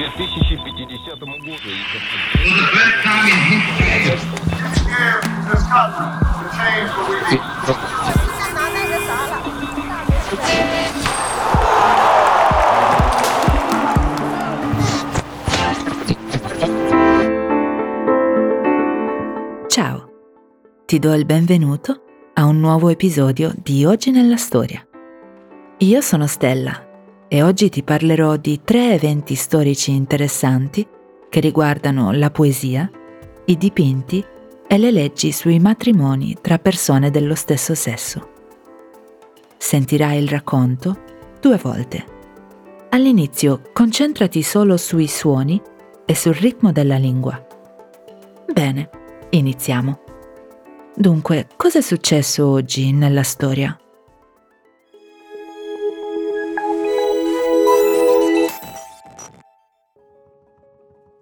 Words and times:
2050 0.00 1.26
году. 1.26 1.70
Ciao, 19.68 20.08
ti 20.86 20.98
do 20.98 21.12
il 21.14 21.24
benvenuto 21.26 22.02
a 22.34 22.44
un 22.44 22.60
nuovo 22.60 22.88
episodio 22.88 23.52
di 23.62 23.84
Oggi 23.84 24.10
nella 24.10 24.36
Storia. 24.36 24.86
Io 25.78 26.00
sono 26.00 26.26
Stella 26.26 26.86
e 27.33 27.43
oggi 27.43 27.69
ti 27.69 27.81
parlerò 27.81 28.35
di 28.35 28.59
tre 28.61 28.91
eventi 28.91 29.35
storici 29.35 29.91
interessanti 29.91 30.85
che 31.29 31.39
riguardano 31.39 32.11
la 32.11 32.29
poesia, 32.29 32.91
i 33.45 33.57
dipinti 33.57 34.21
e 34.67 34.77
le 34.77 34.91
leggi 34.91 35.31
sui 35.31 35.57
matrimoni 35.57 36.35
tra 36.41 36.57
persone 36.57 37.09
dello 37.09 37.35
stesso 37.35 37.73
sesso. 37.73 38.31
Sentirai 39.57 40.21
il 40.21 40.27
racconto 40.27 41.03
due 41.39 41.55
volte. 41.55 42.03
All'inizio 42.89 43.61
concentrati 43.71 44.41
solo 44.41 44.75
sui 44.75 45.07
suoni 45.07 45.61
e 46.05 46.13
sul 46.13 46.33
ritmo 46.33 46.73
della 46.73 46.97
lingua. 46.97 47.41
Bene, 48.51 48.89
iniziamo. 49.29 50.01
Dunque, 50.93 51.47
cosa 51.55 51.79
è 51.79 51.81
successo 51.81 52.45
oggi 52.49 52.91
nella 52.91 53.23
storia? 53.23 53.80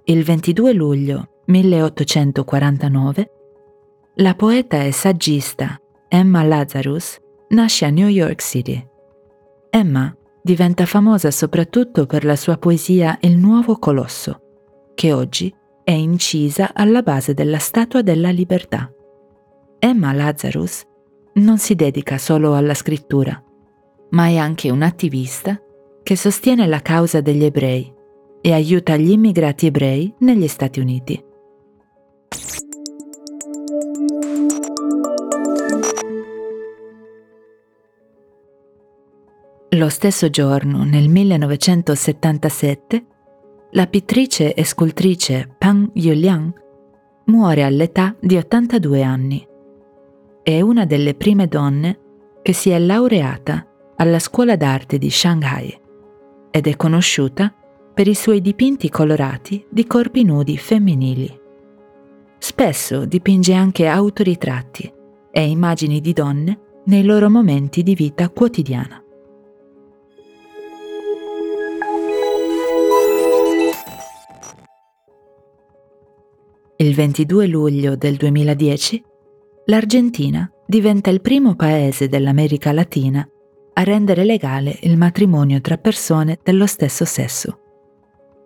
Il 0.09 0.23
22 0.23 0.73
luglio 0.73 1.41
1849, 1.45 3.31
la 4.15 4.33
poeta 4.33 4.81
e 4.81 4.91
saggista 4.91 5.79
Emma 6.07 6.41
Lazarus 6.41 7.19
nasce 7.49 7.85
a 7.85 7.91
New 7.91 8.07
York 8.07 8.41
City. 8.41 8.83
Emma 9.69 10.11
diventa 10.41 10.87
famosa 10.87 11.30
soprattutto 11.30 12.07
per 12.07 12.25
la 12.25 12.35
sua 12.35 12.57
poesia 12.57 13.19
Il 13.21 13.37
nuovo 13.37 13.77
colosso, 13.77 14.39
che 14.95 15.13
oggi 15.13 15.53
è 15.83 15.91
incisa 15.91 16.71
alla 16.73 17.03
base 17.03 17.35
della 17.35 17.59
Statua 17.59 18.02
della 18.02 18.31
Libertà. 18.31 18.91
Emma 19.77 20.11
Lazarus 20.11 20.87
non 21.33 21.59
si 21.59 21.75
dedica 21.75 22.17
solo 22.17 22.55
alla 22.55 22.73
scrittura, 22.73 23.39
ma 24.09 24.25
è 24.25 24.37
anche 24.37 24.71
un'attivista 24.71 25.61
che 26.02 26.15
sostiene 26.15 26.65
la 26.65 26.81
causa 26.81 27.21
degli 27.21 27.43
ebrei 27.43 27.97
e 28.42 28.54
aiuta 28.54 28.95
gli 28.95 29.12
immigrati 29.12 29.66
ebrei 29.68 30.14
negli 30.20 30.48
Stati 30.48 30.80
Uniti. 30.80 31.23
Lo 39.73 39.90
stesso 39.90 40.30
giorno, 40.30 40.84
nel 40.84 41.10
1977, 41.10 43.06
la 43.72 43.86
pittrice 43.86 44.54
e 44.54 44.66
scultrice 44.66 45.48
Pang 45.58 45.92
Yuliang 45.94 46.52
muore 47.26 47.64
all'età 47.64 48.16
di 48.20 48.36
82 48.36 49.04
anni. 49.04 49.48
È 50.42 50.60
una 50.60 50.86
delle 50.86 51.14
prime 51.14 51.48
donne 51.48 52.00
che 52.42 52.54
si 52.54 52.72
è 52.72 52.80
laureata 52.80 53.66
alla 53.98 54.17
scuola 54.17 54.56
d'arte 54.56 54.98
di 54.98 55.12
Shanghai 55.12 55.80
ed 56.50 56.66
è 56.66 56.76
conosciuta 56.76 57.54
per 58.00 58.08
i 58.08 58.16
suoi 58.16 58.39
dipinti 58.39 58.87
colorati 58.89 59.65
di 59.70 59.86
corpi 59.86 60.23
nudi 60.23 60.58
femminili. 60.58 61.37
Spesso 62.37 63.04
dipinge 63.04 63.52
anche 63.52 63.87
autoritratti 63.87 64.89
e 65.30 65.45
immagini 65.45 65.99
di 65.99 66.14
donne 66.14 66.60
nei 66.86 67.04
loro 67.04 67.30
momenti 67.30 67.83
di 67.83 67.95
vita 67.95 68.30
quotidiana. 68.30 69.04
Il 76.77 76.95
22 76.95 77.48
luglio 77.48 77.98
del 77.98 78.16
2010 78.16 79.04
l'Argentina 79.66 80.49
diventa 80.66 81.10
il 81.10 81.20
primo 81.20 81.55
paese 81.55 82.08
dell'America 82.08 82.71
Latina 82.71 83.27
a 83.73 83.83
rendere 83.83 84.23
legale 84.23 84.77
il 84.83 84.95
matrimonio 84.95 85.60
tra 85.60 85.76
persone 85.76 86.39
dello 86.42 86.66
stesso 86.66 87.04
sesso. 87.04 87.64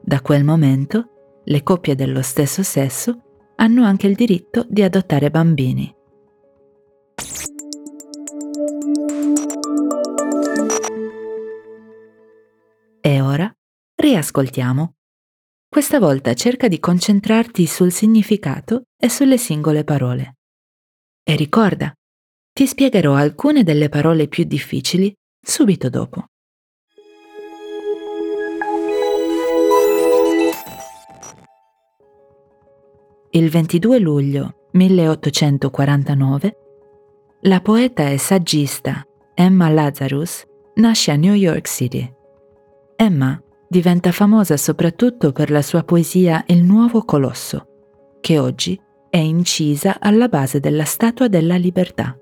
Da 0.06 0.20
quel 0.20 0.44
momento, 0.44 1.42
le 1.46 1.64
coppie 1.64 1.96
dello 1.96 2.22
stesso 2.22 2.62
sesso 2.62 3.52
hanno 3.56 3.86
anche 3.86 4.06
il 4.06 4.16
diritto 4.16 4.66
di 4.68 4.84
adottare 4.84 5.30
bambini. 5.30 5.96
E 13.00 13.22
ora 13.22 13.50
riascoltiamo. 13.96 14.94
Questa 15.70 16.00
volta 16.00 16.34
cerca 16.34 16.68
di 16.68 16.82
concentrarti 16.82 17.66
sul 17.66 17.94
significato 17.94 18.88
e 18.98 19.08
sulle 19.08 19.38
singole 19.38 19.86
parole. 19.86 20.36
E 21.24 21.36
ricorda, 21.38 21.94
ti 22.52 22.68
spiegherò 22.68 23.16
alcune 23.16 23.64
delle 23.64 23.88
parole 23.88 24.28
più 24.28 24.44
difficili 24.44 25.14
subito 25.42 25.90
dopo. 25.90 26.28
Il 33.36 33.50
22 33.50 33.98
luglio 33.98 34.68
1849, 34.74 36.58
la 37.42 37.62
poeta 37.62 38.08
e 38.08 38.20
saggista 38.20 39.04
Emma 39.34 39.70
Lazarus 39.70 40.44
nasce 40.76 41.10
a 41.10 41.16
New 41.16 41.34
York 41.34 41.68
City. 41.68 42.08
Emma 42.96 43.42
diventa 43.68 44.12
famosa 44.12 44.56
soprattutto 44.56 45.32
per 45.32 45.50
la 45.50 45.64
sua 45.64 45.82
poesia 45.82 46.44
Il 46.46 46.62
nuovo 46.62 47.06
colosso, 47.06 47.66
che 48.22 48.38
oggi 48.38 48.80
è 49.10 49.18
incisa 49.18 49.98
alla 50.00 50.28
base 50.28 50.60
della 50.60 50.86
Statua 50.86 51.28
della 51.28 51.56
Libertà. 51.56 52.16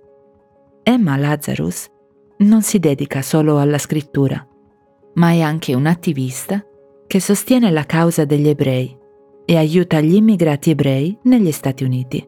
Emma 0.82 1.18
Lazarus 1.18 1.88
non 2.38 2.62
si 2.62 2.80
dedica 2.80 3.22
solo 3.22 3.60
alla 3.60 3.80
scrittura, 3.80 4.48
ma 5.16 5.32
è 5.32 5.42
anche 5.42 5.74
un'attivista 5.74 6.66
che 7.06 7.20
sostiene 7.20 7.70
la 7.70 7.84
causa 7.84 8.24
degli 8.24 8.48
ebrei 8.48 9.00
e 9.52 9.58
aiuta 9.58 10.00
gli 10.00 10.16
immigrati 10.16 10.70
ebrei 10.70 11.18
negli 11.24 11.52
Stati 11.52 11.84
Uniti. 11.84 12.26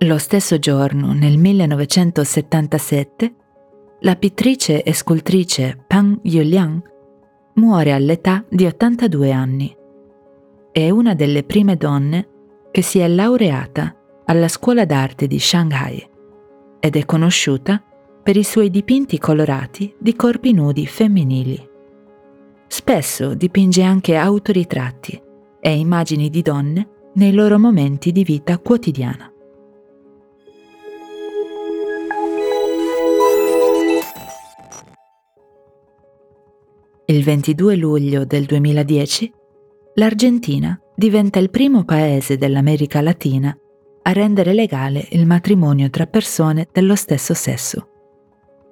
Lo 0.00 0.18
stesso 0.18 0.58
giorno, 0.58 1.14
nel 1.14 1.38
1977, 1.38 3.34
la 4.00 4.14
pittrice 4.16 4.82
e 4.82 4.92
scultrice 4.92 5.82
Pang 5.86 6.18
Yuliang 6.24 6.82
muore 7.54 7.92
all'età 7.92 8.44
di 8.46 8.66
82 8.66 9.32
anni. 9.32 9.74
È 10.70 10.90
una 10.90 11.14
delle 11.14 11.44
prime 11.44 11.78
donne 11.78 12.28
che 12.70 12.82
si 12.82 12.98
è 12.98 13.08
laureata 13.08 13.96
alla 14.26 14.48
scuola 14.48 14.84
d'arte 14.84 15.26
di 15.26 15.38
Shanghai 15.38 16.06
ed 16.78 16.94
è 16.94 17.04
conosciuta 17.06 17.82
per 18.26 18.36
i 18.36 18.42
suoi 18.42 18.70
dipinti 18.70 19.20
colorati 19.20 19.94
di 19.96 20.16
corpi 20.16 20.52
nudi 20.52 20.84
femminili. 20.84 21.64
Spesso 22.66 23.34
dipinge 23.34 23.82
anche 23.82 24.16
autoritratti 24.16 25.22
e 25.60 25.78
immagini 25.78 26.28
di 26.28 26.42
donne 26.42 26.88
nei 27.14 27.32
loro 27.32 27.56
momenti 27.56 28.10
di 28.10 28.24
vita 28.24 28.58
quotidiana. 28.58 29.32
Il 37.04 37.22
22 37.22 37.76
luglio 37.76 38.24
del 38.24 38.44
2010 38.44 39.32
l'Argentina 39.94 40.76
diventa 40.96 41.38
il 41.38 41.50
primo 41.50 41.84
paese 41.84 42.36
dell'America 42.36 43.00
Latina 43.00 43.56
a 44.02 44.12
rendere 44.12 44.52
legale 44.52 45.06
il 45.10 45.26
matrimonio 45.26 45.88
tra 45.90 46.08
persone 46.08 46.66
dello 46.72 46.96
stesso 46.96 47.32
sesso. 47.32 47.90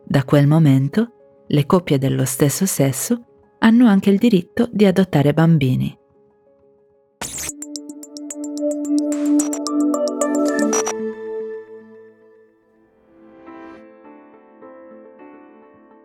Da 0.06 0.22
quel 0.24 0.46
momento, 0.46 1.44
le 1.48 1.66
coppie 1.66 1.98
dello 1.98 2.24
stesso 2.24 2.66
sesso 2.66 3.24
hanno 3.58 3.86
anche 3.86 4.10
il 4.10 4.18
diritto 4.18 4.68
di 4.70 4.84
adottare 4.84 5.32
bambini. 5.32 5.98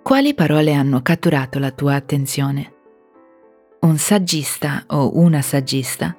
Quali 0.01 0.33
parole 0.33 0.73
hanno 0.73 1.01
catturato 1.01 1.59
la 1.59 1.71
tua 1.71 1.93
attenzione? 1.93 2.73
Un 3.81 3.97
saggista 3.97 4.85
o 4.87 5.17
una 5.19 5.41
saggista 5.41 6.17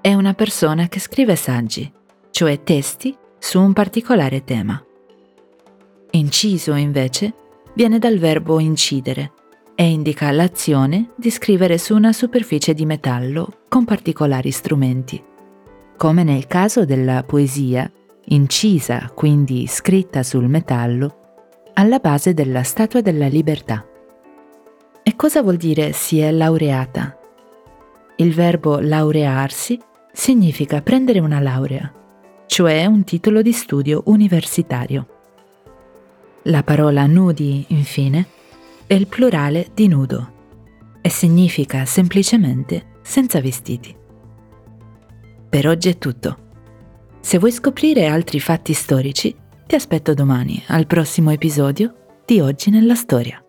è 0.00 0.14
una 0.14 0.34
persona 0.34 0.86
che 0.86 1.00
scrive 1.00 1.34
saggi, 1.34 1.92
cioè 2.30 2.62
testi 2.62 3.16
su 3.38 3.60
un 3.60 3.72
particolare 3.72 4.44
tema. 4.44 4.82
Inciso, 6.10 6.74
invece, 6.74 7.34
viene 7.74 7.98
dal 7.98 8.18
verbo 8.18 8.58
incidere 8.60 9.32
e 9.74 9.88
indica 9.88 10.30
l'azione 10.30 11.10
di 11.16 11.30
scrivere 11.30 11.78
su 11.78 11.94
una 11.94 12.12
superficie 12.12 12.74
di 12.74 12.86
metallo 12.86 13.60
con 13.68 13.84
particolari 13.84 14.50
strumenti. 14.50 15.22
Come 15.96 16.24
nel 16.24 16.46
caso 16.46 16.84
della 16.84 17.22
poesia, 17.24 17.90
incisa, 18.26 19.10
quindi 19.14 19.66
scritta 19.66 20.22
sul 20.22 20.48
metallo, 20.48 21.18
alla 21.74 21.98
base 21.98 22.34
della 22.34 22.62
Statua 22.62 23.00
della 23.00 23.28
Libertà. 23.28 23.86
E 25.02 25.14
cosa 25.14 25.42
vuol 25.42 25.56
dire 25.56 25.92
si 25.92 26.18
è 26.18 26.32
laureata? 26.32 27.16
Il 28.16 28.34
verbo 28.34 28.80
laurearsi 28.80 29.78
significa 30.12 30.82
prendere 30.82 31.20
una 31.20 31.38
laurea, 31.38 31.92
cioè 32.46 32.84
un 32.86 33.04
titolo 33.04 33.42
di 33.42 33.52
studio 33.52 34.02
universitario. 34.06 35.17
La 36.44 36.62
parola 36.62 37.06
nudi, 37.06 37.64
infine, 37.68 38.26
è 38.86 38.94
il 38.94 39.06
plurale 39.06 39.68
di 39.74 39.88
nudo 39.88 40.32
e 41.00 41.10
significa 41.10 41.84
semplicemente 41.84 42.98
senza 43.02 43.40
vestiti. 43.40 43.94
Per 45.48 45.68
oggi 45.68 45.88
è 45.88 45.98
tutto. 45.98 46.46
Se 47.20 47.38
vuoi 47.38 47.52
scoprire 47.52 48.06
altri 48.06 48.40
fatti 48.40 48.72
storici, 48.72 49.34
ti 49.66 49.74
aspetto 49.74 50.14
domani 50.14 50.62
al 50.68 50.86
prossimo 50.86 51.30
episodio 51.30 52.22
di 52.24 52.40
Oggi 52.40 52.70
nella 52.70 52.94
Storia. 52.94 53.42